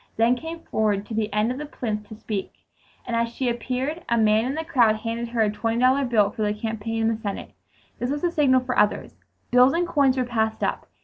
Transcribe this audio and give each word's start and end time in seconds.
then 0.17 0.35
came 0.35 0.61
forward 0.61 1.05
to 1.05 1.13
the 1.13 1.31
end 1.31 1.51
of 1.51 1.59
the 1.59 1.65
plinth 1.67 2.09
to 2.09 2.15
speak, 2.15 2.51
and 3.05 3.15
as 3.15 3.29
she 3.29 3.47
appeared, 3.47 4.03
a 4.09 4.17
man 4.17 4.45
in 4.45 4.55
the 4.55 4.65
crowd 4.65 4.95
handed 4.95 5.27
her 5.29 5.41
a 5.41 5.51
twenty 5.51 5.79
dollar 5.79 6.03
bill 6.03 6.31
for 6.31 6.41
the 6.41 6.55
campaign 6.59 7.03
in 7.03 7.07
the 7.07 7.21
Senate. 7.21 7.51
This 7.99 8.09
was 8.09 8.23
the 8.23 8.31
signal 8.31 8.61
for 8.61 8.75
others. 8.79 9.13
Bills 9.51 9.73
and 9.73 9.87
coins 9.87 10.17
were 10.17 10.25
passed 10.25 10.63
up. 10.63 10.87